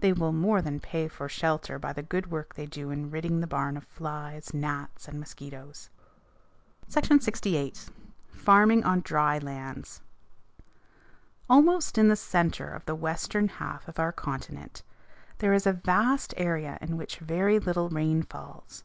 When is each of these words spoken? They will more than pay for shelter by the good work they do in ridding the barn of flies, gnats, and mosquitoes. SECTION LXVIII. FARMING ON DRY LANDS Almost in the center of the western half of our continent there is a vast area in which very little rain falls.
They 0.00 0.12
will 0.12 0.34
more 0.34 0.60
than 0.60 0.78
pay 0.78 1.08
for 1.08 1.26
shelter 1.26 1.78
by 1.78 1.94
the 1.94 2.02
good 2.02 2.30
work 2.30 2.52
they 2.54 2.66
do 2.66 2.90
in 2.90 3.10
ridding 3.10 3.40
the 3.40 3.46
barn 3.46 3.78
of 3.78 3.84
flies, 3.84 4.52
gnats, 4.52 5.08
and 5.08 5.18
mosquitoes. 5.18 5.88
SECTION 6.86 7.16
LXVIII. 7.18 7.72
FARMING 8.28 8.84
ON 8.84 9.00
DRY 9.00 9.38
LANDS 9.38 10.02
Almost 11.48 11.96
in 11.96 12.08
the 12.08 12.14
center 12.16 12.68
of 12.68 12.84
the 12.84 12.94
western 12.94 13.48
half 13.48 13.88
of 13.88 13.98
our 13.98 14.12
continent 14.12 14.82
there 15.38 15.54
is 15.54 15.66
a 15.66 15.72
vast 15.72 16.34
area 16.36 16.76
in 16.82 16.98
which 16.98 17.16
very 17.16 17.58
little 17.58 17.88
rain 17.88 18.22
falls. 18.22 18.84